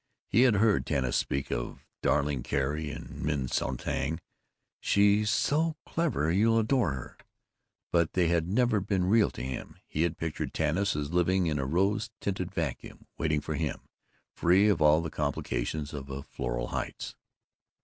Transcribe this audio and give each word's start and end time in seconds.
He 0.27 0.41
had 0.49 0.55
heard 0.55 0.87
Tanis 0.87 1.15
speak 1.15 1.51
of 1.51 1.85
"darling 2.01 2.41
Carrie" 2.41 2.89
and 2.89 3.21
"Min 3.21 3.45
Sonntag 3.47 4.17
she's 4.79 5.29
so 5.29 5.75
clever 5.85 6.31
you'll 6.31 6.57
adore 6.57 6.93
her," 6.93 7.17
but 7.91 8.13
they 8.13 8.27
had 8.27 8.47
never 8.47 8.79
been 8.79 9.05
real 9.05 9.29
to 9.29 9.43
him. 9.43 9.77
He 9.87 10.01
had 10.01 10.17
pictured 10.17 10.55
Tanis 10.55 10.95
as 10.95 11.13
living 11.13 11.45
in 11.45 11.59
a 11.59 11.67
rose 11.67 12.09
tinted 12.19 12.51
vacuum, 12.51 13.05
waiting 13.19 13.41
for 13.41 13.53
him, 13.53 13.81
free 14.33 14.69
of 14.69 14.81
all 14.81 15.01
the 15.03 15.11
complications 15.11 15.93
of 15.93 16.09
a 16.09 16.23
Floral 16.23 16.69
Heights. 16.69 17.13